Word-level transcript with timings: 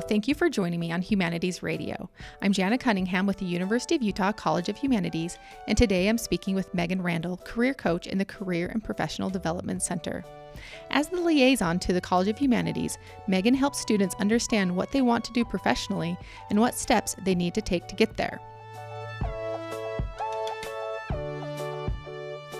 Thank 0.00 0.28
you 0.28 0.34
for 0.34 0.50
joining 0.50 0.80
me 0.80 0.92
on 0.92 1.00
Humanities 1.02 1.62
Radio. 1.62 2.10
I'm 2.42 2.52
Jana 2.52 2.76
Cunningham 2.76 3.26
with 3.26 3.38
the 3.38 3.46
University 3.46 3.94
of 3.94 4.02
Utah 4.02 4.32
College 4.32 4.68
of 4.68 4.76
Humanities, 4.76 5.38
and 5.68 5.78
today 5.78 6.08
I'm 6.08 6.18
speaking 6.18 6.54
with 6.54 6.72
Megan 6.74 7.02
Randall, 7.02 7.38
career 7.38 7.72
coach 7.72 8.06
in 8.06 8.18
the 8.18 8.24
Career 8.24 8.68
and 8.68 8.82
Professional 8.82 9.30
Development 9.30 9.82
Center. 9.82 10.24
As 10.90 11.08
the 11.08 11.20
liaison 11.20 11.78
to 11.80 11.92
the 11.92 12.00
College 12.00 12.28
of 12.28 12.38
Humanities, 12.38 12.98
Megan 13.26 13.54
helps 13.54 13.80
students 13.80 14.14
understand 14.18 14.74
what 14.74 14.92
they 14.92 15.02
want 15.02 15.24
to 15.24 15.32
do 15.32 15.44
professionally 15.44 16.16
and 16.50 16.60
what 16.60 16.74
steps 16.74 17.14
they 17.24 17.34
need 17.34 17.54
to 17.54 17.62
take 17.62 17.86
to 17.88 17.94
get 17.94 18.16
there. 18.16 18.40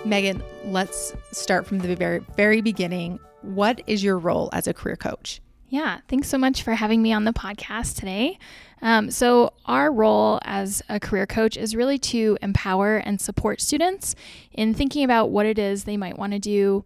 Megan, 0.05 0.43
let's 0.64 1.14
start 1.32 1.66
from 1.66 1.79
the 1.79 1.96
very, 1.96 2.21
very 2.37 2.61
beginning. 2.61 3.18
What 3.43 3.82
is 3.87 4.03
your 4.03 4.18
role 4.18 4.48
as 4.53 4.67
a 4.67 4.75
career 4.75 4.96
coach? 4.96 5.40
Yeah, 5.68 5.98
thanks 6.08 6.29
so 6.29 6.38
much 6.38 6.62
for 6.62 6.75
having 6.75 7.02
me 7.02 7.12
on 7.12 7.25
the 7.25 7.32
podcast 7.32 7.96
today. 7.96 8.38
Um, 8.82 9.11
so, 9.11 9.52
our 9.64 9.90
role 9.90 10.39
as 10.42 10.82
a 10.89 11.00
career 11.00 11.26
coach 11.26 11.56
is 11.56 11.75
really 11.75 11.98
to 11.98 12.39
empower 12.40 12.98
and 12.98 13.20
support 13.20 13.61
students 13.61 14.14
in 14.52 14.75
thinking 14.75 15.02
about 15.02 15.30
what 15.30 15.46
it 15.46 15.58
is 15.58 15.84
they 15.84 15.96
might 15.96 16.18
want 16.18 16.34
to 16.34 16.39
do 16.39 16.84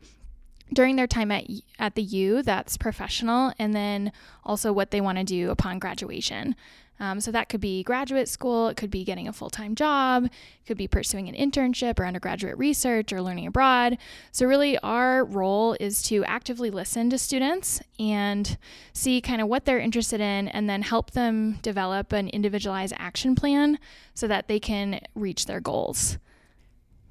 during 0.72 0.96
their 0.96 1.08
time 1.08 1.30
at, 1.30 1.44
at 1.78 1.94
the 1.94 2.02
U 2.02 2.42
that's 2.42 2.76
professional, 2.76 3.52
and 3.58 3.74
then 3.74 4.12
also 4.44 4.72
what 4.72 4.92
they 4.92 5.00
want 5.00 5.18
to 5.18 5.24
do 5.24 5.50
upon 5.50 5.78
graduation. 5.78 6.54
Um, 7.00 7.18
so 7.18 7.32
that 7.32 7.48
could 7.48 7.62
be 7.62 7.82
graduate 7.82 8.28
school, 8.28 8.68
it 8.68 8.76
could 8.76 8.90
be 8.90 9.04
getting 9.04 9.26
a 9.26 9.32
full 9.32 9.48
time 9.48 9.74
job, 9.74 10.26
it 10.26 10.66
could 10.66 10.76
be 10.76 10.86
pursuing 10.86 11.28
an 11.28 11.34
internship 11.34 11.98
or 11.98 12.04
undergraduate 12.04 12.58
research 12.58 13.10
or 13.10 13.22
learning 13.22 13.46
abroad. 13.46 13.96
So, 14.32 14.46
really, 14.46 14.76
our 14.78 15.24
role 15.24 15.76
is 15.80 16.02
to 16.04 16.22
actively 16.26 16.70
listen 16.70 17.08
to 17.10 17.18
students 17.18 17.80
and 17.98 18.58
see 18.92 19.22
kind 19.22 19.40
of 19.40 19.48
what 19.48 19.64
they're 19.64 19.78
interested 19.78 20.20
in 20.20 20.48
and 20.48 20.68
then 20.68 20.82
help 20.82 21.12
them 21.12 21.58
develop 21.62 22.12
an 22.12 22.28
individualized 22.28 22.94
action 22.98 23.34
plan 23.34 23.78
so 24.12 24.28
that 24.28 24.46
they 24.46 24.60
can 24.60 25.00
reach 25.14 25.46
their 25.46 25.60
goals. 25.60 26.18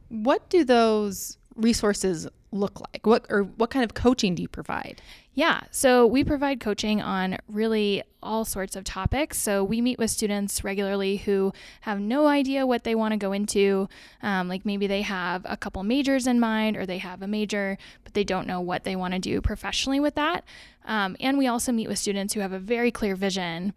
What 0.10 0.50
do 0.50 0.64
those 0.64 1.38
resources 1.56 2.28
look 2.52 2.80
like? 2.80 3.06
What 3.06 3.26
or 3.30 3.44
what 3.44 3.70
kind 3.70 3.84
of 3.84 3.94
coaching 3.94 4.36
do 4.36 4.42
you 4.42 4.48
provide? 4.48 5.02
Yeah, 5.34 5.62
so 5.72 6.06
we 6.06 6.24
provide 6.24 6.60
coaching 6.60 7.02
on 7.02 7.38
really 7.48 8.04
all 8.22 8.44
sorts 8.44 8.76
of 8.76 8.84
topics. 8.84 9.38
So 9.38 9.64
we 9.64 9.80
meet 9.80 9.98
with 9.98 10.12
students 10.12 10.64
regularly 10.64 11.18
who 11.18 11.54
have 11.82 12.00
no 12.00 12.28
idea 12.28 12.66
what 12.68 12.84
they 12.84 12.96
want 12.96 13.14
to 13.14 13.18
go 13.18 13.32
into. 13.32 13.88
Um, 14.22 14.50
like 14.50 14.66
maybe 14.66 14.88
they 14.88 15.04
have 15.04 15.46
a 15.46 15.56
couple 15.56 15.82
majors 15.84 16.28
in 16.28 16.40
mind 16.40 16.76
or 16.76 16.86
they 16.86 16.98
have 16.98 17.22
a 17.22 17.28
major, 17.28 17.78
but 18.04 18.14
they 18.14 18.24
don't 18.24 18.48
know 18.48 18.60
what 18.60 18.84
they 18.84 18.96
want 18.96 19.14
to 19.14 19.20
do 19.20 19.40
professionally 19.40 20.00
with 20.00 20.16
that. 20.16 20.44
Um, 20.86 21.16
and 21.20 21.38
we 21.38 21.48
also 21.48 21.72
meet 21.72 21.88
with 21.88 22.00
students 22.00 22.34
who 22.34 22.42
have 22.42 22.52
a 22.52 22.60
very 22.60 22.92
clear 22.92 23.16
vision 23.16 23.74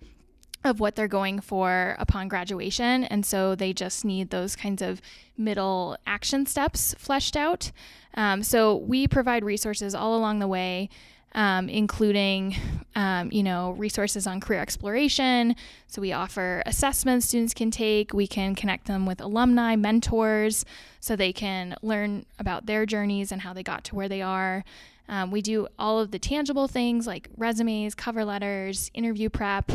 of 0.64 0.80
what 0.80 0.94
they're 0.94 1.08
going 1.08 1.40
for 1.40 1.96
upon 1.98 2.28
graduation. 2.28 3.04
And 3.04 3.26
so 3.26 3.54
they 3.54 3.72
just 3.72 4.04
need 4.04 4.30
those 4.30 4.54
kinds 4.56 4.82
of 4.82 5.00
middle 5.36 5.96
action 6.06 6.46
steps 6.46 6.94
fleshed 6.98 7.36
out. 7.36 7.72
Um, 8.14 8.42
so 8.42 8.76
we 8.76 9.08
provide 9.08 9.44
resources 9.44 9.94
all 9.94 10.16
along 10.16 10.38
the 10.38 10.48
way. 10.48 10.88
Um, 11.34 11.70
including, 11.70 12.56
um, 12.94 13.32
you 13.32 13.42
know, 13.42 13.70
resources 13.70 14.26
on 14.26 14.38
career 14.38 14.60
exploration. 14.60 15.56
So 15.86 16.02
we 16.02 16.12
offer 16.12 16.62
assessments 16.66 17.24
students 17.24 17.54
can 17.54 17.70
take. 17.70 18.12
We 18.12 18.26
can 18.26 18.54
connect 18.54 18.86
them 18.86 19.06
with 19.06 19.18
alumni, 19.18 19.74
mentors, 19.74 20.66
so 21.00 21.16
they 21.16 21.32
can 21.32 21.74
learn 21.80 22.26
about 22.38 22.66
their 22.66 22.84
journeys 22.84 23.32
and 23.32 23.40
how 23.40 23.54
they 23.54 23.62
got 23.62 23.82
to 23.84 23.94
where 23.94 24.10
they 24.10 24.20
are. 24.20 24.62
Um, 25.08 25.30
we 25.30 25.40
do 25.40 25.68
all 25.78 25.98
of 25.98 26.10
the 26.10 26.18
tangible 26.18 26.68
things 26.68 27.06
like 27.06 27.30
resumes, 27.38 27.94
cover 27.94 28.26
letters, 28.26 28.90
interview 28.92 29.30
prep. 29.30 29.72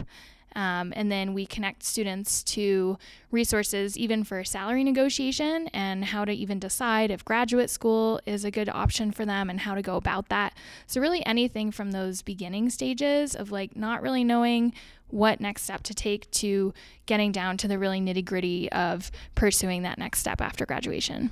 Um, 0.55 0.91
and 0.95 1.11
then 1.11 1.33
we 1.33 1.45
connect 1.45 1.83
students 1.83 2.43
to 2.43 2.97
resources 3.31 3.97
even 3.97 4.23
for 4.23 4.43
salary 4.43 4.83
negotiation 4.83 5.67
and 5.67 6.05
how 6.05 6.25
to 6.25 6.31
even 6.31 6.57
decide 6.57 7.11
if 7.11 7.23
graduate 7.23 7.69
school 7.69 8.19
is 8.25 8.43
a 8.43 8.51
good 8.51 8.69
option 8.69 9.11
for 9.11 9.25
them 9.25 9.49
and 9.49 9.59
how 9.59 9.75
to 9.75 9.81
go 9.81 9.97
about 9.97 10.29
that. 10.29 10.53
So, 10.87 10.99
really, 10.99 11.25
anything 11.25 11.71
from 11.71 11.91
those 11.91 12.21
beginning 12.21 12.69
stages 12.69 13.35
of 13.35 13.51
like 13.51 13.75
not 13.75 14.01
really 14.01 14.23
knowing 14.23 14.73
what 15.09 15.39
next 15.39 15.63
step 15.63 15.83
to 15.83 15.93
take 15.93 16.29
to 16.31 16.73
getting 17.05 17.31
down 17.31 17.57
to 17.57 17.67
the 17.67 17.79
really 17.79 18.01
nitty 18.01 18.25
gritty 18.25 18.71
of 18.71 19.11
pursuing 19.35 19.83
that 19.83 19.97
next 19.97 20.19
step 20.19 20.41
after 20.41 20.65
graduation. 20.65 21.29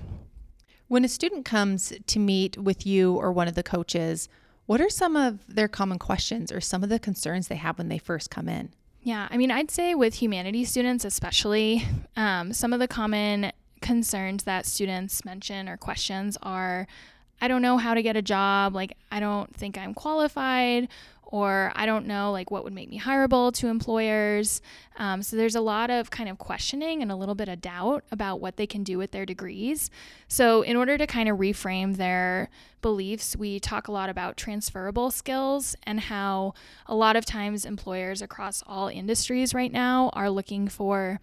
When 0.87 1.03
a 1.03 1.09
student 1.09 1.45
comes 1.45 1.93
to 2.05 2.19
meet 2.19 2.57
with 2.57 2.85
you 2.85 3.15
or 3.15 3.31
one 3.31 3.47
of 3.47 3.55
the 3.55 3.63
coaches, 3.63 4.29
what 4.65 4.81
are 4.81 4.89
some 4.89 5.15
of 5.15 5.39
their 5.47 5.67
common 5.67 5.99
questions 5.99 6.51
or 6.51 6.61
some 6.61 6.83
of 6.83 6.89
the 6.89 6.99
concerns 6.99 7.47
they 7.47 7.55
have 7.55 7.77
when 7.77 7.89
they 7.89 7.97
first 7.97 8.29
come 8.29 8.47
in? 8.47 8.71
Yeah, 9.05 9.27
I 9.29 9.37
mean, 9.37 9.51
I'd 9.51 9.69
say 9.69 9.93
with 9.93 10.15
humanities 10.15 10.71
students, 10.71 11.05
especially, 11.05 11.83
um, 12.17 12.53
some 12.53 12.73
of 12.73 12.79
the 12.79 12.87
common 12.87 13.51
concerns 13.79 14.45
that 14.45 14.65
students 14.65 15.23
mention 15.23 15.69
or 15.69 15.77
questions 15.77 16.39
are 16.41 16.87
I 17.41 17.47
don't 17.47 17.61
know 17.61 17.77
how 17.77 17.93
to 17.93 18.01
get 18.01 18.15
a 18.15 18.21
job, 18.21 18.73
like, 18.73 18.97
I 19.11 19.19
don't 19.19 19.53
think 19.55 19.77
I'm 19.77 19.93
qualified, 19.93 20.87
or 21.35 21.71
I 21.75 21.85
don't 21.85 22.05
know 22.05 22.31
like 22.31 22.51
what 22.51 22.63
would 22.63 22.73
make 22.73 22.89
me 22.89 22.99
hireable 22.99 23.51
to 23.55 23.67
employers. 23.67 24.61
Um, 24.97 25.21
so 25.21 25.35
there's 25.35 25.55
a 25.55 25.61
lot 25.61 25.89
of 25.89 26.09
kind 26.11 26.29
of 26.29 26.37
questioning 26.37 27.01
and 27.01 27.11
a 27.11 27.15
little 27.15 27.35
bit 27.35 27.49
of 27.49 27.61
doubt 27.61 28.03
about 28.11 28.39
what 28.39 28.57
they 28.57 28.67
can 28.67 28.83
do 28.83 28.97
with 28.97 29.11
their 29.11 29.25
degrees. 29.25 29.89
So 30.27 30.61
in 30.61 30.77
order 30.77 30.97
to 30.97 31.07
kind 31.07 31.27
of 31.27 31.37
reframe 31.37 31.97
their 31.97 32.49
beliefs, 32.81 33.35
we 33.35 33.59
talk 33.59 33.87
a 33.87 33.91
lot 33.91 34.09
about 34.09 34.37
transferable 34.37 35.11
skills 35.11 35.75
and 35.83 35.99
how 35.99 36.53
a 36.85 36.95
lot 36.95 37.15
of 37.15 37.25
times 37.25 37.65
employers 37.65 38.21
across 38.21 38.63
all 38.67 38.87
industries 38.87 39.53
right 39.53 39.71
now 39.71 40.11
are 40.13 40.29
looking 40.29 40.67
for 40.67 41.19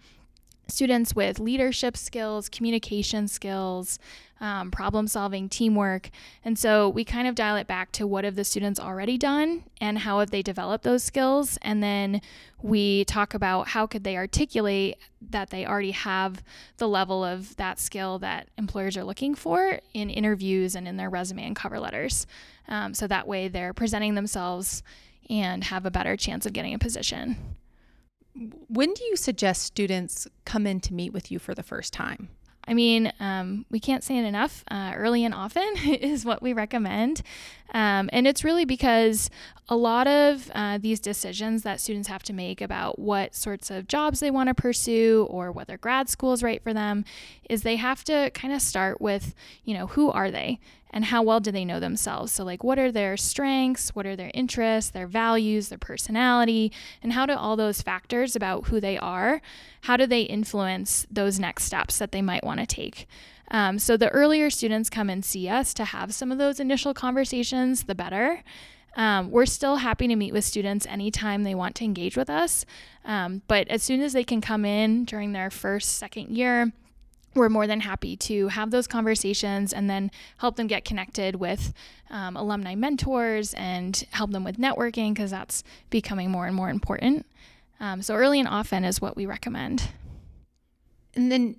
students 0.67 1.15
with 1.15 1.39
leadership 1.39 1.97
skills, 1.97 2.49
communication 2.49 3.27
skills, 3.27 3.99
um, 4.39 4.71
problem 4.71 5.07
solving, 5.07 5.47
teamwork. 5.47 6.09
And 6.43 6.59
so 6.59 6.89
we 6.89 7.05
kind 7.05 7.27
of 7.27 7.35
dial 7.35 7.55
it 7.55 7.67
back 7.67 7.91
to 7.93 8.05
what 8.05 8.25
have 8.25 8.35
the 8.35 8.43
students 8.43 8.79
already 8.79 9.17
done 9.17 9.63
and 9.79 9.99
how 9.99 10.19
have 10.19 10.31
they 10.31 10.41
developed 10.41 10.83
those 10.83 11.03
skills. 11.03 11.57
And 11.61 11.81
then 11.81 12.21
we 12.61 13.05
talk 13.05 13.33
about 13.33 13.69
how 13.69 13.87
could 13.87 14.03
they 14.03 14.17
articulate 14.17 14.97
that 15.21 15.49
they 15.49 15.65
already 15.65 15.91
have 15.91 16.43
the 16.77 16.87
level 16.87 17.23
of 17.23 17.55
that 17.55 17.79
skill 17.79 18.19
that 18.19 18.49
employers 18.57 18.97
are 18.97 19.03
looking 19.05 19.33
for 19.35 19.79
in 19.93 20.09
interviews 20.09 20.75
and 20.75 20.87
in 20.87 20.97
their 20.97 21.09
resume 21.09 21.45
and 21.45 21.55
cover 21.55 21.79
letters. 21.79 22.27
Um, 22.67 22.93
so 22.93 23.07
that 23.07 23.27
way 23.27 23.47
they're 23.47 23.73
presenting 23.73 24.15
themselves 24.15 24.83
and 25.29 25.63
have 25.65 25.85
a 25.85 25.91
better 25.91 26.17
chance 26.17 26.45
of 26.45 26.51
getting 26.51 26.73
a 26.73 26.79
position. 26.79 27.55
When 28.35 28.93
do 28.93 29.03
you 29.03 29.15
suggest 29.15 29.63
students 29.63 30.27
come 30.45 30.65
in 30.65 30.79
to 30.81 30.93
meet 30.93 31.13
with 31.13 31.31
you 31.31 31.39
for 31.39 31.53
the 31.53 31.63
first 31.63 31.93
time? 31.93 32.29
I 32.65 32.73
mean, 32.73 33.11
um, 33.19 33.65
we 33.69 33.79
can't 33.79 34.03
say 34.03 34.17
it 34.17 34.25
enough. 34.25 34.63
Uh, 34.71 34.93
early 34.95 35.25
and 35.25 35.33
often 35.33 35.75
is 35.85 36.25
what 36.25 36.41
we 36.41 36.53
recommend. 36.53 37.21
Um, 37.73 38.09
and 38.13 38.27
it's 38.27 38.43
really 38.43 38.65
because 38.65 39.29
a 39.67 39.75
lot 39.75 40.07
of 40.07 40.49
uh, 40.53 40.77
these 40.77 40.99
decisions 40.99 41.63
that 41.63 41.81
students 41.81 42.07
have 42.07 42.23
to 42.23 42.33
make 42.33 42.61
about 42.61 42.99
what 42.99 43.35
sorts 43.35 43.69
of 43.69 43.87
jobs 43.87 44.19
they 44.19 44.31
want 44.31 44.47
to 44.47 44.53
pursue 44.53 45.27
or 45.29 45.51
whether 45.51 45.77
grad 45.77 46.09
school 46.09 46.33
is 46.33 46.43
right 46.43 46.61
for 46.61 46.73
them 46.73 47.03
is 47.49 47.63
they 47.63 47.75
have 47.75 48.03
to 48.05 48.29
kind 48.33 48.53
of 48.53 48.61
start 48.61 49.01
with, 49.01 49.33
you 49.65 49.73
know, 49.73 49.87
who 49.87 50.09
are 50.09 50.31
they 50.31 50.59
and 50.93 51.05
how 51.05 51.23
well 51.23 51.39
do 51.39 51.51
they 51.51 51.65
know 51.65 51.79
themselves? 51.79 52.31
So, 52.31 52.45
like, 52.45 52.63
what 52.63 52.77
are 52.77 52.91
their 52.91 53.17
strengths? 53.17 53.95
What 53.95 54.05
are 54.05 54.15
their 54.15 54.31
interests, 54.33 54.91
their 54.91 55.07
values, 55.07 55.69
their 55.69 55.79
personality? 55.79 56.71
And 57.01 57.13
how 57.13 57.25
do 57.25 57.33
all 57.33 57.55
those 57.55 57.81
factors 57.81 58.35
about 58.35 58.67
who 58.67 58.79
they 58.79 58.97
are, 58.97 59.41
how 59.81 59.97
do 59.97 60.05
they 60.05 60.21
influence 60.21 61.07
those 61.09 61.39
next 61.39 61.63
steps 61.63 61.97
that 61.97 62.11
they 62.11 62.21
might 62.21 62.43
want 62.43 62.59
to 62.59 62.67
take? 62.67 63.07
Um, 63.49 63.79
so, 63.79 63.97
the 63.97 64.09
earlier 64.09 64.51
students 64.51 64.89
come 64.89 65.09
and 65.09 65.25
see 65.25 65.49
us 65.49 65.73
to 65.73 65.85
have 65.85 66.13
some 66.13 66.31
of 66.31 66.37
those 66.37 66.59
initial 66.59 66.93
conversations, 66.93 67.83
the 67.85 67.95
better. 67.95 68.43
Um, 68.95 69.31
we're 69.31 69.47
still 69.47 69.77
happy 69.77 70.07
to 70.07 70.15
meet 70.15 70.33
with 70.33 70.45
students 70.45 70.85
anytime 70.85 71.41
they 71.41 71.55
want 71.55 71.73
to 71.77 71.83
engage 71.83 72.15
with 72.15 72.29
us. 72.29 72.63
Um, 73.03 73.41
but 73.47 73.67
as 73.67 73.81
soon 73.81 74.01
as 74.01 74.13
they 74.13 74.23
can 74.23 74.39
come 74.39 74.65
in 74.65 75.05
during 75.05 75.31
their 75.31 75.49
first, 75.49 75.97
second 75.97 76.37
year, 76.37 76.71
we're 77.35 77.49
more 77.49 77.67
than 77.67 77.81
happy 77.81 78.15
to 78.15 78.47
have 78.49 78.71
those 78.71 78.87
conversations 78.87 79.73
and 79.73 79.89
then 79.89 80.11
help 80.37 80.55
them 80.55 80.67
get 80.67 80.85
connected 80.85 81.35
with 81.35 81.73
um, 82.09 82.37
alumni 82.37 82.75
mentors 82.75 83.53
and 83.55 84.05
help 84.11 84.31
them 84.31 84.43
with 84.43 84.57
networking 84.57 85.13
because 85.13 85.31
that's 85.31 85.63
becoming 85.89 86.29
more 86.29 86.45
and 86.45 86.55
more 86.55 86.69
important. 86.69 87.25
Um, 87.79 88.01
so, 88.01 88.15
early 88.15 88.39
and 88.39 88.47
often 88.47 88.85
is 88.85 89.01
what 89.01 89.15
we 89.15 89.25
recommend. 89.25 89.89
And 91.15 91.31
then, 91.31 91.57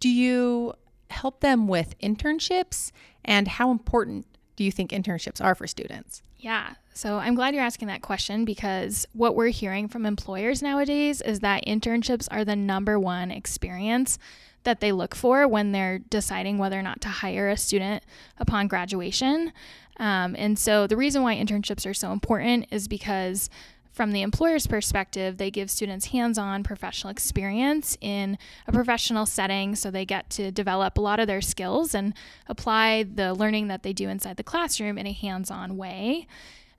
do 0.00 0.08
you 0.08 0.74
help 1.10 1.40
them 1.40 1.66
with 1.66 1.98
internships? 1.98 2.92
And 3.24 3.48
how 3.48 3.70
important 3.70 4.26
do 4.58 4.64
you 4.64 4.72
think 4.72 4.90
internships 4.90 5.42
are 5.42 5.54
for 5.54 5.68
students? 5.68 6.20
Yeah. 6.36 6.74
So 6.92 7.18
I'm 7.18 7.36
glad 7.36 7.54
you're 7.54 7.62
asking 7.62 7.86
that 7.86 8.02
question 8.02 8.44
because 8.44 9.06
what 9.12 9.36
we're 9.36 9.50
hearing 9.50 9.86
from 9.86 10.04
employers 10.04 10.62
nowadays 10.62 11.20
is 11.20 11.38
that 11.40 11.64
internships 11.64 12.26
are 12.32 12.44
the 12.44 12.56
number 12.56 12.98
one 12.98 13.30
experience 13.30 14.18
that 14.64 14.80
they 14.80 14.90
look 14.90 15.14
for 15.14 15.46
when 15.46 15.70
they're 15.70 16.00
deciding 16.00 16.58
whether 16.58 16.76
or 16.76 16.82
not 16.82 17.00
to 17.02 17.08
hire 17.08 17.48
a 17.48 17.56
student 17.56 18.02
upon 18.36 18.66
graduation. 18.66 19.52
Um, 19.98 20.34
and 20.36 20.58
so 20.58 20.88
the 20.88 20.96
reason 20.96 21.22
why 21.22 21.36
internships 21.36 21.88
are 21.88 21.94
so 21.94 22.10
important 22.10 22.66
is 22.72 22.88
because 22.88 23.48
from 23.92 24.12
the 24.12 24.22
employer's 24.22 24.66
perspective, 24.66 25.38
they 25.38 25.50
give 25.50 25.70
students 25.70 26.06
hands 26.06 26.38
on 26.38 26.62
professional 26.62 27.10
experience 27.10 27.96
in 28.00 28.38
a 28.66 28.72
professional 28.72 29.26
setting 29.26 29.74
so 29.74 29.90
they 29.90 30.04
get 30.04 30.30
to 30.30 30.50
develop 30.50 30.98
a 30.98 31.00
lot 31.00 31.18
of 31.20 31.26
their 31.26 31.40
skills 31.40 31.94
and 31.94 32.14
apply 32.46 33.02
the 33.02 33.34
learning 33.34 33.68
that 33.68 33.82
they 33.82 33.92
do 33.92 34.08
inside 34.08 34.36
the 34.36 34.44
classroom 34.44 34.98
in 34.98 35.06
a 35.06 35.12
hands 35.12 35.50
on 35.50 35.76
way. 35.76 36.26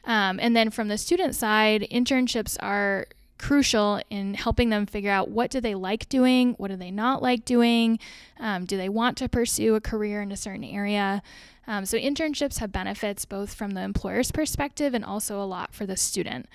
Um, 0.05 0.39
and 0.41 0.55
then 0.55 0.69
from 0.69 0.87
the 0.87 0.97
student 0.97 1.35
side, 1.35 1.85
internships 1.91 2.57
are 2.61 3.07
crucial 3.37 4.01
in 4.09 4.33
helping 4.33 4.69
them 4.69 4.85
figure 4.85 5.11
out 5.11 5.29
what 5.29 5.49
do 5.49 5.59
they 5.61 5.73
like 5.73 6.07
doing, 6.09 6.53
what 6.53 6.69
do 6.69 6.75
they 6.75 6.91
not 6.91 7.23
like 7.23 7.45
doing, 7.45 7.97
um, 8.39 8.65
do 8.65 8.77
they 8.77 8.89
want 8.89 9.17
to 9.17 9.29
pursue 9.29 9.75
a 9.75 9.81
career 9.81 10.21
in 10.21 10.31
a 10.31 10.37
certain 10.37 10.63
area. 10.63 11.23
Um, 11.65 11.85
so 11.85 11.97
internships 11.97 12.59
have 12.59 12.71
benefits 12.71 13.25
both 13.25 13.53
from 13.53 13.71
the 13.71 13.81
employer's 13.81 14.31
perspective 14.31 14.93
and 14.93 15.05
also 15.05 15.41
a 15.41 15.45
lot 15.45 15.73
for 15.73 15.85
the 15.85 15.95
student. 15.95 16.47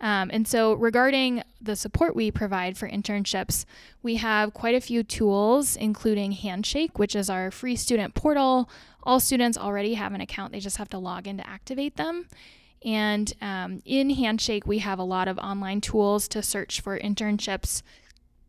Um, 0.00 0.30
and 0.32 0.48
so, 0.48 0.72
regarding 0.72 1.42
the 1.60 1.76
support 1.76 2.16
we 2.16 2.30
provide 2.30 2.78
for 2.78 2.88
internships, 2.88 3.66
we 4.02 4.16
have 4.16 4.54
quite 4.54 4.74
a 4.74 4.80
few 4.80 5.02
tools, 5.02 5.76
including 5.76 6.32
Handshake, 6.32 6.98
which 6.98 7.14
is 7.14 7.28
our 7.28 7.50
free 7.50 7.76
student 7.76 8.14
portal. 8.14 8.70
All 9.02 9.20
students 9.20 9.58
already 9.58 9.94
have 9.94 10.14
an 10.14 10.20
account, 10.22 10.52
they 10.52 10.60
just 10.60 10.78
have 10.78 10.88
to 10.90 10.98
log 10.98 11.26
in 11.26 11.36
to 11.36 11.46
activate 11.46 11.96
them. 11.96 12.26
And 12.82 13.30
um, 13.42 13.82
in 13.84 14.08
Handshake, 14.08 14.66
we 14.66 14.78
have 14.78 14.98
a 14.98 15.04
lot 15.04 15.28
of 15.28 15.38
online 15.38 15.82
tools 15.82 16.28
to 16.28 16.42
search 16.42 16.80
for 16.80 16.98
internships. 16.98 17.82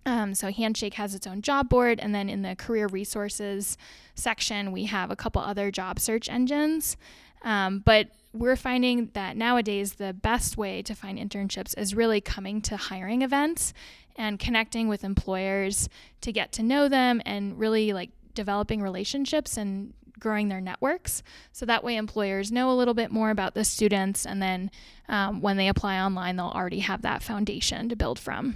Um, 0.06 0.34
so, 0.34 0.52
Handshake 0.52 0.94
has 0.94 1.14
its 1.14 1.28
own 1.28 1.42
job 1.42 1.68
board, 1.68 2.00
and 2.00 2.16
then 2.16 2.30
in 2.30 2.44
the 2.44 2.56
career 2.56 2.88
resources 2.88 3.78
section, 4.16 4.72
we 4.72 4.86
have 4.86 5.12
a 5.12 5.18
couple 5.18 5.42
other 5.42 5.70
job 5.70 6.00
search 6.00 6.30
engines. 6.30 6.96
Um, 7.44 7.80
but 7.80 8.10
we're 8.34 8.56
finding 8.56 9.10
that 9.14 9.36
nowadays 9.36 9.94
the 9.94 10.14
best 10.14 10.58
way 10.58 10.82
to 10.84 10.96
find 10.96 11.18
internships 11.18 11.78
is 11.78 11.94
really 11.94 12.22
coming 12.22 12.62
to 12.62 12.78
hiring 12.78 13.22
events 13.22 13.74
and 14.16 14.40
connecting 14.40 14.88
with 14.88 15.04
employers 15.04 15.90
to 16.22 16.32
get 16.32 16.52
to 16.54 16.64
know 16.64 16.88
them 16.88 17.22
and 17.26 17.60
really 17.60 17.94
like 17.94 18.12
developing 18.34 18.82
relationships 18.82 19.58
and 19.58 19.94
growing 20.20 20.48
their 20.48 20.62
networks. 20.62 21.24
So 21.52 21.66
that 21.66 21.84
way, 21.84 21.98
employers 21.98 22.52
know 22.52 22.72
a 22.72 22.78
little 22.78 22.94
bit 22.94 23.12
more 23.12 23.32
about 23.32 23.56
the 23.56 23.66
students, 23.66 24.26
and 24.26 24.42
then 24.42 24.72
um, 25.10 25.42
when 25.42 25.58
they 25.58 25.68
apply 25.68 26.00
online, 26.00 26.38
they'll 26.38 26.46
already 26.46 26.80
have 26.80 27.02
that 27.02 27.24
foundation 27.24 27.90
to 27.90 27.96
build 27.96 28.20
from. 28.20 28.56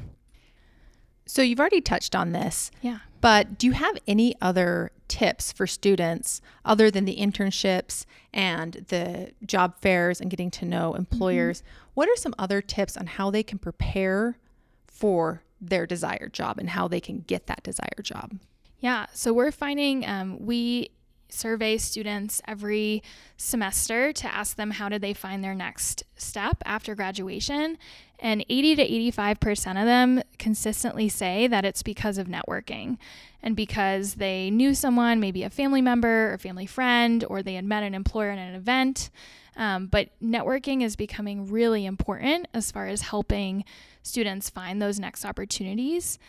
So 1.26 1.42
you've 1.42 1.60
already 1.60 1.82
touched 1.82 2.16
on 2.16 2.32
this. 2.32 2.72
Yeah. 2.82 3.00
But 3.26 3.58
do 3.58 3.66
you 3.66 3.74
have 3.74 3.98
any 4.06 4.36
other 4.40 4.92
tips 5.08 5.52
for 5.52 5.66
students 5.66 6.42
other 6.64 6.92
than 6.92 7.06
the 7.06 7.18
internships 7.18 8.06
and 8.32 8.86
the 8.90 9.32
job 9.44 9.82
fairs 9.82 10.22
and 10.22 10.30
getting 10.30 10.52
to 10.52 10.64
know 10.64 10.94
employers? 10.94 11.62
Mm-hmm. 11.62 11.90
What 11.96 12.08
are 12.08 12.16
some 12.18 12.36
other 12.38 12.62
tips 12.62 12.96
on 12.96 13.08
how 13.08 13.32
they 13.32 13.42
can 13.42 13.58
prepare 13.58 14.38
for 14.86 15.42
their 15.60 15.88
desired 15.88 16.34
job 16.34 16.60
and 16.60 16.70
how 16.70 16.88
they 16.88 17.00
can 17.00 17.22
get 17.22 17.48
that 17.48 17.64
desired 17.64 18.04
job? 18.04 18.38
Yeah, 18.80 19.08
so 19.12 19.34
we're 19.34 19.52
finding 19.52 20.06
um, 20.06 20.46
we 20.46 20.92
survey 21.30 21.78
students 21.78 22.42
every 22.48 23.04
semester 23.38 24.14
to 24.14 24.34
ask 24.34 24.56
them 24.56 24.72
how 24.72 24.90
did 24.90 25.02
they 25.02 25.14
find 25.14 25.44
their 25.44 25.56
next 25.56 26.04
step 26.16 26.58
after 26.66 26.96
graduation. 26.96 27.78
And 28.20 28.46
80 28.48 28.76
to 28.78 29.12
85% 29.12 29.80
of 29.80 29.86
them 29.86 30.24
consistently 30.40 31.10
say 31.10 31.48
that 31.48 31.66
it's 31.66 31.84
because 31.84 32.18
of 32.18 32.28
networking 32.28 32.98
and 33.44 33.56
because 33.56 34.16
they 34.16 34.50
knew 34.50 34.74
someone 34.74 35.20
maybe 35.20 35.44
a 35.44 35.50
family 35.50 35.82
member 35.82 36.34
or 36.34 36.38
family 36.38 36.66
friend 36.66 37.26
or 37.28 37.44
they 37.44 37.56
had 37.56 37.66
met 37.66 37.84
an 37.84 37.94
employer 37.94 38.32
at 38.32 38.40
an 38.40 38.56
event. 38.56 39.10
Um, 39.58 39.88
but 39.88 40.10
networking 40.22 40.84
is 40.84 40.96
becoming 40.96 41.50
really 41.50 41.86
important 41.86 42.48
as 42.54 42.72
far 42.72 42.88
as 42.88 43.02
helping 43.02 43.64
students 44.04 44.50
find 44.50 44.82
those 44.82 45.00
next 45.00 45.26
opportunities 45.26 46.20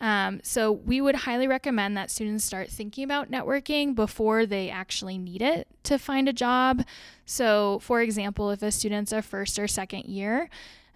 um, 0.00 0.40
so 0.42 0.72
we 0.72 1.00
would 1.00 1.14
highly 1.16 1.48
recommend 1.48 1.96
that 1.96 2.10
students 2.10 2.44
start 2.44 2.70
thinking 2.70 3.04
about 3.04 3.30
networking 3.30 3.94
before 3.94 4.46
they 4.46 4.70
actually 4.70 5.18
need 5.18 5.42
it 5.42 5.66
to 5.84 5.98
find 5.98 6.28
a 6.28 6.32
job. 6.32 6.84
So, 7.26 7.80
for 7.80 8.00
example, 8.00 8.50
if 8.50 8.62
a 8.62 8.70
student's 8.70 9.12
a 9.12 9.22
first 9.22 9.58
or 9.58 9.66
second 9.66 10.04
year, 10.04 10.48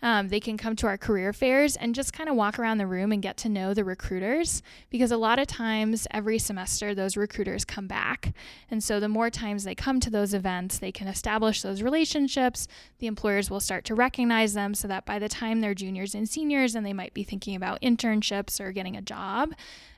um, 0.03 0.29
they 0.29 0.41
can 0.41 0.57
come 0.57 0.75
to 0.77 0.87
our 0.87 0.99
career 0.99 1.33
fairs 1.33 1.77
and 1.77 1.95
just 1.95 2.13
kind 2.13 2.29
of 2.29 2.35
walk 2.35 2.59
around 2.59 2.79
the 2.79 2.87
room 2.87 3.13
and 3.13 3.23
get 3.23 3.37
to 3.39 3.49
know 3.49 3.73
the 3.73 3.85
recruiters 3.85 4.63
because 4.91 5.13
a 5.13 5.17
lot 5.17 5.39
of 5.39 5.47
times 5.47 6.09
every 6.11 6.39
semester 6.39 6.95
those 6.95 7.17
recruiters 7.17 7.65
come 7.65 7.87
back. 7.87 8.35
And 8.71 8.83
so 8.83 8.99
the 8.99 9.09
more 9.09 9.31
times 9.31 9.65
they 9.65 9.77
come 9.77 10.01
to 10.01 10.11
those 10.11 10.35
events, 10.35 10.79
they 10.79 10.93
can 10.93 11.07
establish 11.07 11.63
those 11.63 11.83
relationships. 11.83 12.67
The 12.99 13.07
employers 13.07 13.49
will 13.49 13.61
start 13.61 13.85
to 13.87 13.95
recognize 13.95 14.55
them 14.55 14.75
so 14.75 14.89
that 14.89 15.07
by 15.07 15.19
the 15.19 15.29
time 15.29 15.61
they're 15.61 15.75
juniors 15.75 16.15
and 16.15 16.29
seniors 16.29 16.75
and 16.75 16.85
they 16.85 16.93
might 16.93 17.15
be 17.15 17.23
thinking 17.23 17.55
about 17.55 17.81
internships 17.81 18.61
or 18.61 18.73
getting 18.73 18.97
a 18.97 19.03
job, 19.03 19.55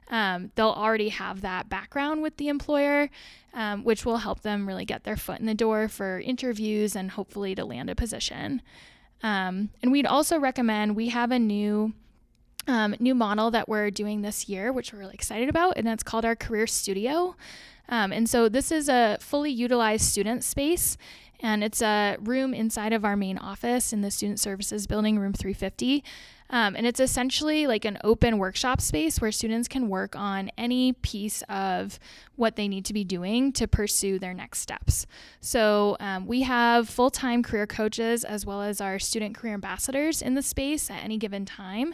um, 0.09 0.53
they'll 0.55 0.69
already 0.69 1.09
have 1.09 1.41
that 1.41 1.71
background 1.71 2.23
with 2.23 2.37
the 2.37 2.49
employer, 2.49 3.09
um, 3.55 3.85
which 3.85 4.05
will 4.05 4.19
help 4.19 4.43
them 4.43 4.67
really 4.69 4.85
get 4.85 5.05
their 5.05 5.17
foot 5.17 5.41
in 5.41 5.47
the 5.47 5.55
door 5.55 5.89
for 5.89 6.21
interviews 6.21 6.95
and 6.95 7.13
hopefully 7.13 7.55
to 7.55 7.65
land 7.65 7.89
a 7.89 7.95
position. 7.95 8.61
Um, 9.23 9.71
and 9.83 9.91
we'd 9.91 10.07
also 10.07 10.39
recommend 10.39 10.97
we 10.97 11.09
have 11.09 11.31
a 11.31 11.39
new 11.39 11.95
um, 12.67 12.95
new 12.99 13.15
model 13.15 13.51
that 13.51 13.69
we're 13.69 13.91
doing 13.91 14.23
this 14.23 14.49
year, 14.49 14.73
which 14.73 14.93
we're 14.93 14.99
really 14.99 15.15
excited 15.15 15.49
about, 15.49 15.77
and 15.77 15.87
that's 15.87 16.03
called 16.03 16.25
our 16.25 16.35
Career 16.35 16.67
Studio. 16.67 17.37
Um, 17.89 18.13
and 18.13 18.29
so 18.29 18.49
this 18.49 18.73
is 18.73 18.89
a 18.89 19.19
fully 19.21 19.51
utilized 19.51 20.05
student 20.07 20.43
space, 20.45 20.97
and 21.41 21.63
it's 21.63 21.83
a 21.83 22.17
room 22.21 22.55
inside 22.55 22.95
of 22.95 23.05
our 23.05 23.17
main 23.17 23.37
office 23.37 23.93
in 23.93 24.01
the 24.01 24.11
Student 24.11 24.41
Services 24.41 24.87
Building, 24.87 25.19
room 25.19 25.35
350. 25.35 26.03
Um, 26.55 26.77
and 26.77 26.87
it's 26.87 27.01
essentially 27.01 27.67
like 27.67 27.85
an 27.85 27.99
open 28.05 28.39
workshop 28.39 28.81
space 28.81 29.21
where 29.21 29.33
students 29.33 29.67
can 29.67 29.89
work 29.89 30.15
on 30.15 30.53
any 30.57 30.93
piece 30.93 31.43
of 31.49 31.99
what 32.37 32.55
they 32.55 32.69
need 32.69 32.85
to 32.85 32.93
be 32.93 33.03
doing 33.03 33.53
to 33.55 33.67
pursue 33.67 34.21
their 34.21 34.33
next 34.33 34.61
steps. 34.61 35.05
So 35.41 35.97
um, 35.99 36.29
we 36.29 36.43
have 36.43 36.89
full 36.89 37.11
time 37.11 37.43
career 37.43 37.67
coaches 37.67 38.23
as 38.23 38.47
well 38.47 38.63
as 38.63 38.81
our 38.81 39.01
student 39.01 39.35
career 39.35 39.55
ambassadors 39.55 40.23
in 40.23 40.37
the 40.37 40.43
space 40.43 40.93
at 40.93 41.03
any 41.03 41.19
given 41.19 41.45
time. 41.45 41.93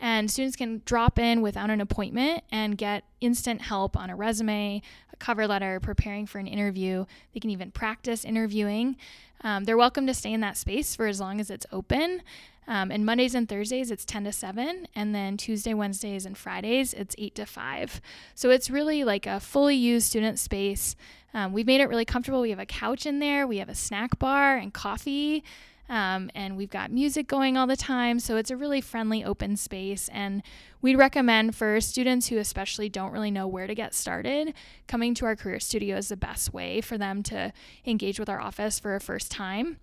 And 0.00 0.30
students 0.30 0.56
can 0.56 0.80
drop 0.86 1.18
in 1.18 1.42
without 1.42 1.68
an 1.68 1.82
appointment 1.82 2.44
and 2.50 2.78
get 2.78 3.04
instant 3.20 3.60
help 3.60 3.94
on 3.94 4.08
a 4.08 4.16
resume, 4.16 4.80
a 5.12 5.16
cover 5.16 5.46
letter, 5.46 5.80
preparing 5.80 6.24
for 6.24 6.38
an 6.38 6.46
interview. 6.46 7.04
They 7.34 7.40
can 7.40 7.50
even 7.50 7.72
practice 7.72 8.24
interviewing. 8.24 8.96
Um, 9.42 9.64
they're 9.64 9.76
welcome 9.76 10.06
to 10.06 10.14
stay 10.14 10.32
in 10.32 10.40
that 10.40 10.56
space 10.56 10.96
for 10.96 11.06
as 11.06 11.20
long 11.20 11.40
as 11.40 11.50
it's 11.50 11.66
open. 11.70 12.22
Um, 12.68 12.90
and 12.90 13.04
Mondays 13.04 13.34
and 13.34 13.48
Thursdays, 13.48 13.90
it's 13.90 14.04
10 14.04 14.24
to 14.24 14.32
7. 14.32 14.86
And 14.94 15.14
then 15.14 15.38
Tuesday, 15.38 15.72
Wednesdays, 15.72 16.26
and 16.26 16.36
Fridays, 16.36 16.92
it's 16.92 17.16
8 17.18 17.34
to 17.36 17.46
5. 17.46 18.00
So 18.34 18.50
it's 18.50 18.68
really 18.68 19.04
like 19.04 19.26
a 19.26 19.40
fully 19.40 19.74
used 19.74 20.06
student 20.06 20.38
space. 20.38 20.94
Um, 21.32 21.54
we've 21.54 21.66
made 21.66 21.80
it 21.80 21.88
really 21.88 22.04
comfortable. 22.04 22.42
We 22.42 22.50
have 22.50 22.58
a 22.58 22.66
couch 22.66 23.06
in 23.06 23.20
there, 23.20 23.46
we 23.46 23.56
have 23.58 23.70
a 23.70 23.74
snack 23.74 24.18
bar 24.18 24.56
and 24.56 24.72
coffee. 24.72 25.42
Um, 25.90 26.30
and 26.34 26.58
we've 26.58 26.68
got 26.68 26.92
music 26.92 27.26
going 27.26 27.56
all 27.56 27.66
the 27.66 27.74
time. 27.74 28.20
So 28.20 28.36
it's 28.36 28.50
a 28.50 28.56
really 28.58 28.82
friendly, 28.82 29.24
open 29.24 29.56
space. 29.56 30.10
And 30.12 30.42
we'd 30.82 30.96
recommend 30.96 31.56
for 31.56 31.80
students 31.80 32.26
who 32.26 32.36
especially 32.36 32.90
don't 32.90 33.10
really 33.10 33.30
know 33.30 33.48
where 33.48 33.66
to 33.66 33.74
get 33.74 33.94
started, 33.94 34.52
coming 34.86 35.14
to 35.14 35.24
our 35.24 35.34
career 35.34 35.60
studio 35.60 35.96
is 35.96 36.08
the 36.08 36.16
best 36.18 36.52
way 36.52 36.82
for 36.82 36.98
them 36.98 37.22
to 37.22 37.54
engage 37.86 38.20
with 38.20 38.28
our 38.28 38.38
office 38.38 38.78
for 38.78 38.94
a 38.94 39.00
first 39.00 39.30
time 39.30 39.78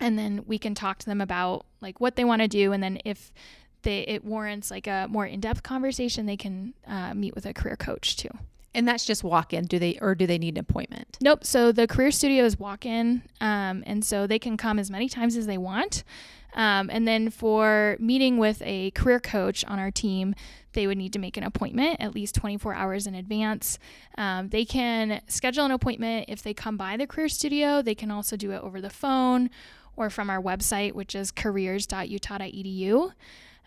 and 0.00 0.18
then 0.18 0.44
we 0.46 0.58
can 0.58 0.74
talk 0.74 0.98
to 0.98 1.06
them 1.06 1.20
about 1.20 1.66
like 1.80 2.00
what 2.00 2.16
they 2.16 2.24
want 2.24 2.42
to 2.42 2.48
do 2.48 2.72
and 2.72 2.82
then 2.82 2.98
if 3.04 3.32
they 3.82 4.00
it 4.00 4.24
warrants 4.24 4.70
like 4.70 4.86
a 4.86 5.06
more 5.08 5.26
in-depth 5.26 5.62
conversation 5.62 6.26
they 6.26 6.36
can 6.36 6.74
uh, 6.86 7.14
meet 7.14 7.34
with 7.34 7.46
a 7.46 7.54
career 7.54 7.76
coach 7.76 8.16
too. 8.16 8.30
And 8.72 8.86
that's 8.86 9.04
just 9.04 9.24
walk 9.24 9.52
in 9.52 9.64
do 9.64 9.78
they 9.78 9.98
or 10.00 10.14
do 10.14 10.26
they 10.26 10.38
need 10.38 10.54
an 10.54 10.60
appointment? 10.60 11.18
Nope. 11.20 11.44
So 11.44 11.72
the 11.72 11.86
career 11.86 12.10
studio 12.10 12.44
is 12.44 12.58
walk 12.58 12.86
in 12.86 13.22
um, 13.40 13.82
and 13.86 14.04
so 14.04 14.26
they 14.26 14.38
can 14.38 14.56
come 14.56 14.78
as 14.78 14.90
many 14.90 15.08
times 15.08 15.36
as 15.36 15.46
they 15.46 15.58
want. 15.58 16.04
Um, 16.54 16.90
and 16.92 17.06
then 17.06 17.30
for 17.30 17.96
meeting 18.00 18.38
with 18.38 18.60
a 18.64 18.90
career 18.92 19.20
coach 19.20 19.64
on 19.66 19.78
our 19.78 19.90
team, 19.90 20.34
they 20.72 20.86
would 20.86 20.98
need 20.98 21.12
to 21.12 21.18
make 21.18 21.36
an 21.36 21.42
appointment 21.42 22.00
at 22.00 22.14
least 22.14 22.34
24 22.36 22.74
hours 22.74 23.06
in 23.06 23.14
advance. 23.14 23.78
Um, 24.16 24.48
they 24.48 24.64
can 24.64 25.20
schedule 25.26 25.64
an 25.64 25.70
appointment. 25.70 26.26
If 26.28 26.42
they 26.42 26.54
come 26.54 26.76
by 26.76 26.96
the 26.96 27.06
career 27.06 27.28
studio. 27.28 27.82
They 27.82 27.94
can 27.94 28.10
also 28.10 28.36
do 28.36 28.52
it 28.52 28.62
over 28.62 28.80
the 28.80 28.90
phone 28.90 29.50
or 30.00 30.08
from 30.08 30.30
our 30.30 30.40
website, 30.40 30.94
which 30.94 31.14
is 31.14 31.30
careers.utah.edu. 31.30 33.12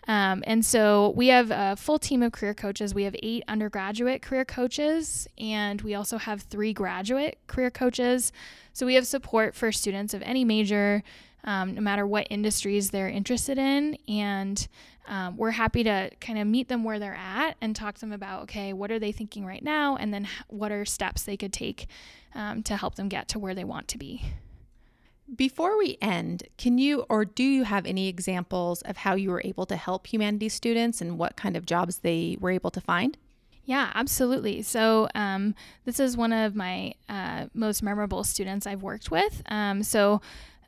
Um, 0.08 0.42
and 0.46 0.64
so 0.64 1.14
we 1.16 1.28
have 1.28 1.52
a 1.52 1.76
full 1.76 2.00
team 2.00 2.24
of 2.24 2.32
career 2.32 2.54
coaches. 2.54 2.92
We 2.92 3.04
have 3.04 3.14
eight 3.22 3.44
undergraduate 3.46 4.20
career 4.20 4.44
coaches, 4.44 5.28
and 5.38 5.80
we 5.82 5.94
also 5.94 6.18
have 6.18 6.42
three 6.42 6.72
graduate 6.72 7.38
career 7.46 7.70
coaches. 7.70 8.32
So 8.72 8.84
we 8.84 8.96
have 8.96 9.06
support 9.06 9.54
for 9.54 9.70
students 9.70 10.12
of 10.12 10.22
any 10.22 10.44
major, 10.44 11.04
um, 11.44 11.76
no 11.76 11.80
matter 11.80 12.04
what 12.04 12.26
industries 12.30 12.90
they're 12.90 13.08
interested 13.08 13.56
in. 13.56 13.96
And 14.08 14.66
um, 15.06 15.36
we're 15.36 15.52
happy 15.52 15.84
to 15.84 16.10
kind 16.20 16.40
of 16.40 16.48
meet 16.48 16.66
them 16.66 16.82
where 16.82 16.98
they're 16.98 17.14
at 17.14 17.56
and 17.60 17.76
talk 17.76 17.94
to 17.94 18.00
them 18.00 18.12
about, 18.12 18.42
okay, 18.42 18.72
what 18.72 18.90
are 18.90 18.98
they 18.98 19.12
thinking 19.12 19.46
right 19.46 19.62
now? 19.62 19.96
And 19.96 20.12
then 20.12 20.26
what 20.48 20.72
are 20.72 20.84
steps 20.84 21.22
they 21.22 21.36
could 21.36 21.52
take 21.52 21.86
um, 22.34 22.64
to 22.64 22.76
help 22.76 22.96
them 22.96 23.08
get 23.08 23.28
to 23.28 23.38
where 23.38 23.54
they 23.54 23.64
want 23.64 23.86
to 23.88 23.98
be. 23.98 24.24
Before 25.34 25.78
we 25.78 25.96
end, 26.02 26.44
can 26.58 26.78
you 26.78 27.06
or 27.08 27.24
do 27.24 27.42
you 27.42 27.64
have 27.64 27.86
any 27.86 28.08
examples 28.08 28.82
of 28.82 28.98
how 28.98 29.14
you 29.14 29.30
were 29.30 29.42
able 29.44 29.66
to 29.66 29.76
help 29.76 30.06
humanities 30.06 30.52
students 30.52 31.00
and 31.00 31.18
what 31.18 31.36
kind 31.36 31.56
of 31.56 31.66
jobs 31.66 31.98
they 31.98 32.36
were 32.40 32.50
able 32.50 32.70
to 32.70 32.80
find? 32.80 33.16
Yeah, 33.64 33.90
absolutely. 33.94 34.60
So, 34.60 35.08
um, 35.14 35.54
this 35.86 35.98
is 35.98 36.16
one 36.16 36.32
of 36.32 36.54
my 36.54 36.94
uh, 37.08 37.46
most 37.54 37.82
memorable 37.82 38.22
students 38.22 38.66
I've 38.66 38.82
worked 38.82 39.10
with. 39.10 39.42
Um, 39.46 39.82
so, 39.82 40.20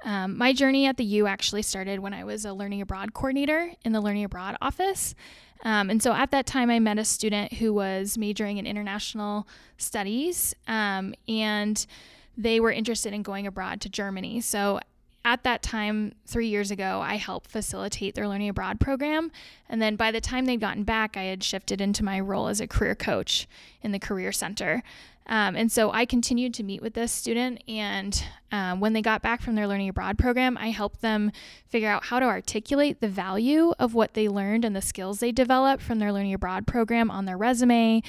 um, 0.04 0.38
my 0.38 0.52
journey 0.52 0.86
at 0.86 0.96
the 0.96 1.04
U 1.04 1.26
actually 1.26 1.62
started 1.62 2.00
when 2.00 2.14
I 2.14 2.24
was 2.24 2.44
a 2.44 2.52
learning 2.52 2.80
abroad 2.80 3.12
coordinator 3.12 3.72
in 3.84 3.92
the 3.92 4.00
learning 4.00 4.24
abroad 4.24 4.56
office. 4.62 5.14
Um, 5.62 5.90
and 5.90 6.02
so 6.02 6.12
at 6.12 6.30
that 6.30 6.46
time, 6.46 6.70
I 6.70 6.78
met 6.78 6.98
a 6.98 7.04
student 7.04 7.54
who 7.54 7.72
was 7.72 8.18
majoring 8.18 8.58
in 8.58 8.66
international 8.66 9.48
studies, 9.78 10.54
um, 10.68 11.14
and 11.26 11.86
they 12.36 12.60
were 12.60 12.70
interested 12.70 13.12
in 13.12 13.22
going 13.22 13.46
abroad 13.46 13.80
to 13.82 13.88
Germany. 13.88 14.40
So 14.40 14.80
at 15.24 15.42
that 15.42 15.60
time, 15.60 16.14
three 16.24 16.46
years 16.46 16.70
ago, 16.70 17.00
I 17.02 17.16
helped 17.16 17.50
facilitate 17.50 18.14
their 18.14 18.28
learning 18.28 18.48
abroad 18.48 18.78
program. 18.78 19.32
And 19.68 19.82
then 19.82 19.96
by 19.96 20.12
the 20.12 20.20
time 20.20 20.44
they'd 20.44 20.60
gotten 20.60 20.84
back, 20.84 21.16
I 21.16 21.24
had 21.24 21.42
shifted 21.42 21.80
into 21.80 22.04
my 22.04 22.20
role 22.20 22.46
as 22.46 22.60
a 22.60 22.68
career 22.68 22.94
coach 22.94 23.48
in 23.82 23.90
the 23.90 23.98
Career 23.98 24.30
Center. 24.30 24.84
Um, 25.28 25.56
and 25.56 25.72
so 25.72 25.90
I 25.90 26.04
continued 26.04 26.54
to 26.54 26.62
meet 26.62 26.80
with 26.80 26.94
this 26.94 27.10
student. 27.10 27.60
And 27.66 28.22
um, 28.52 28.78
when 28.78 28.92
they 28.92 29.02
got 29.02 29.22
back 29.22 29.42
from 29.42 29.56
their 29.56 29.66
learning 29.66 29.88
abroad 29.88 30.16
program, 30.16 30.56
I 30.58 30.70
helped 30.70 31.00
them 31.00 31.32
figure 31.68 31.88
out 31.88 32.04
how 32.04 32.20
to 32.20 32.26
articulate 32.26 33.00
the 33.00 33.08
value 33.08 33.74
of 33.80 33.94
what 33.94 34.14
they 34.14 34.28
learned 34.28 34.64
and 34.64 34.76
the 34.76 34.82
skills 34.82 35.18
they 35.18 35.32
developed 35.32 35.82
from 35.82 35.98
their 35.98 36.12
learning 36.12 36.34
abroad 36.34 36.68
program 36.68 37.10
on 37.10 37.24
their 37.24 37.36
resume. 37.36 38.02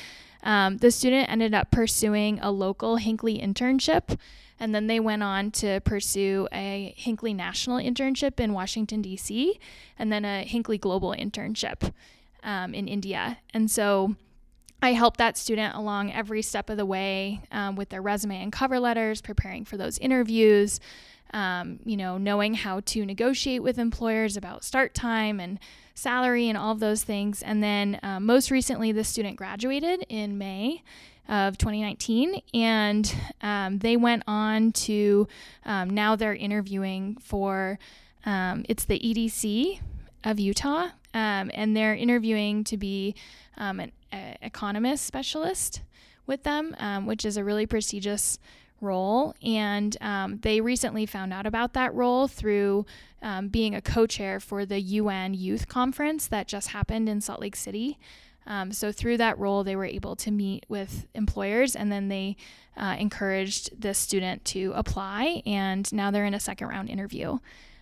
Um, 0.44 0.78
the 0.78 0.92
student 0.92 1.30
ended 1.30 1.54
up 1.54 1.72
pursuing 1.72 2.40
a 2.40 2.52
local 2.52 2.98
Hinckley 2.98 3.40
internship. 3.40 4.18
And 4.60 4.74
then 4.74 4.88
they 4.88 5.00
went 5.00 5.22
on 5.22 5.52
to 5.52 5.82
pursue 5.82 6.48
a 6.52 6.94
Hinckley 6.98 7.34
National 7.34 7.78
internship 7.78 8.40
in 8.40 8.54
Washington, 8.54 9.02
D.C., 9.04 9.60
and 10.00 10.12
then 10.12 10.26
a 10.26 10.44
Hinckley 10.44 10.80
Global 10.80 11.12
internship 11.12 11.94
um, 12.44 12.74
in 12.74 12.88
India. 12.88 13.38
And 13.54 13.70
so 13.70 14.16
I 14.82 14.94
helped 14.94 15.18
that 15.18 15.38
student 15.38 15.76
along 15.76 16.12
every 16.12 16.42
step 16.42 16.70
of 16.70 16.78
the 16.78 16.86
way 16.86 17.42
um, 17.52 17.76
with 17.76 17.90
their 17.90 18.02
resume 18.02 18.42
and 18.42 18.52
cover 18.52 18.80
letters, 18.80 19.22
preparing 19.22 19.66
for 19.66 19.78
those 19.78 19.98
interviews, 20.00 20.80
um, 21.34 21.80
you 21.86 21.98
know, 21.98 22.18
knowing 22.18 22.54
how 22.54 22.82
to 22.82 23.06
negotiate 23.06 23.64
with 23.64 23.78
employers 23.78 24.38
about 24.38 24.64
start 24.64 24.94
time 24.94 25.40
and 25.40 25.60
salary 25.94 26.48
and 26.48 26.58
all 26.58 26.72
of 26.72 26.80
those 26.80 27.04
things. 27.04 27.42
And 27.42 27.62
then 27.64 28.00
uh, 28.04 28.20
most 28.20 28.52
recently, 28.52 28.92
the 28.92 29.04
student 29.04 29.36
graduated 29.36 30.06
in 30.10 30.38
May 30.38 30.84
of 31.28 31.58
2019, 31.58 32.42
and 32.54 33.16
um, 33.42 33.80
they 33.80 33.98
went 33.98 34.24
on 34.28 34.72
to 34.72 35.28
um, 35.66 35.90
now 35.90 36.16
they're 36.16 36.36
interviewing 36.36 37.18
for 37.20 37.80
um, 38.26 38.66
it's 38.70 38.86
the 38.86 39.00
EDC 39.00 39.80
of 40.24 40.40
Utah, 40.40 40.90
um, 41.14 41.52
and 41.54 41.76
they're 41.76 41.96
interviewing 41.96 42.64
to 42.66 42.78
be 42.78 43.16
an 43.58 43.92
a, 44.14 44.38
economist 44.42 45.06
specialist 45.06 45.82
with 46.26 46.44
them, 46.44 46.76
which 47.06 47.26
is 47.26 47.38
a 47.38 47.44
really 47.44 47.66
prestigious 47.66 48.40
role. 48.82 49.36
And 49.42 49.96
um, 50.02 50.40
they 50.42 50.62
recently 50.62 51.06
found 51.06 51.34
out 51.34 51.46
about 51.46 51.74
that 51.74 51.94
role 51.94 52.28
through 52.28 52.86
um, 53.22 53.48
being 53.48 53.76
a 53.76 53.82
co 53.82 54.06
chair 54.06 54.40
for 54.40 54.66
the 54.66 54.80
UN 54.80 55.34
Youth 55.34 55.68
Conference 55.68 56.28
that 56.28 56.48
just 56.48 56.70
happened 56.70 57.10
in 57.10 57.22
Salt 57.22 57.42
Lake 57.42 57.56
City. 57.56 57.98
Um, 58.46 58.72
so, 58.72 58.92
through 58.92 59.18
that 59.18 59.38
role, 59.38 59.64
they 59.64 59.76
were 59.76 59.86
able 59.86 60.16
to 60.18 60.32
meet 60.32 60.66
with 60.70 61.06
employers 61.14 61.76
and 61.76 61.92
then 61.92 62.08
they 62.08 62.38
uh, 62.78 62.96
encouraged 62.98 63.82
the 63.82 63.94
student 63.94 64.46
to 64.46 64.72
apply. 64.74 65.42
And 65.46 65.92
now 65.92 66.12
they're 66.12 66.26
in 66.26 66.34
a 66.34 66.40
second 66.40 66.70
round 66.70 66.90
interview. 66.90 67.40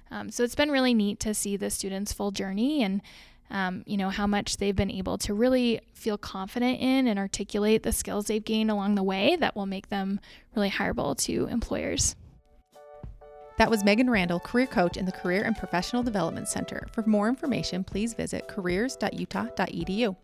Um, 0.10 0.32
so, 0.32 0.44
it's 0.44 0.56
been 0.56 0.72
really 0.72 0.94
neat 0.96 1.20
to 1.20 1.34
see 1.36 1.56
the 1.56 1.70
student's 1.70 2.14
full 2.14 2.32
journey 2.32 2.82
and 2.82 3.02
um, 3.50 3.84
you 3.86 3.98
know, 3.98 4.10
how 4.10 4.28
much 4.28 4.58
they've 4.58 4.76
been 4.76 4.92
able 4.92 5.18
to 5.20 5.34
really 5.34 5.80
feel 5.94 6.18
confident 6.18 6.80
in 6.80 7.08
and 7.08 7.20
articulate 7.20 7.84
the 7.84 7.92
skills 7.92 8.26
they've 8.26 8.44
gained 8.44 8.72
along 8.72 8.96
the 8.96 9.04
way 9.04 9.36
that 9.38 9.56
will 9.56 9.66
make 9.66 9.90
them 9.90 10.20
really 10.56 10.70
hireable 10.70 11.16
to 11.18 11.48
employers. 11.48 12.16
That 13.58 13.70
was 13.70 13.86
Megan 13.86 14.10
Randall, 14.10 14.42
career 14.42 14.68
coach 14.68 14.98
in 14.98 15.06
the 15.06 15.14
Career 15.14 15.44
and 15.44 15.56
Professional 15.56 16.04
Development 16.04 16.48
Center. 16.48 16.88
For 16.92 17.04
more 17.04 17.30
information, 17.30 17.86
please 17.86 18.14
visit 18.14 18.50
careers.utah.edu. 18.50 20.16